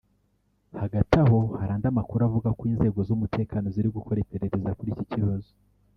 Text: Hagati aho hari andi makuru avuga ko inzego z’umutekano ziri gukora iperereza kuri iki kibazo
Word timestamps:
Hagati 0.81 1.13
aho 1.23 1.39
hari 1.59 1.71
andi 1.75 1.89
makuru 1.99 2.21
avuga 2.29 2.49
ko 2.57 2.63
inzego 2.71 2.99
z’umutekano 3.07 3.65
ziri 3.73 3.89
gukora 3.97 4.21
iperereza 4.23 4.75
kuri 4.77 4.89
iki 4.95 5.05
kibazo 5.13 5.49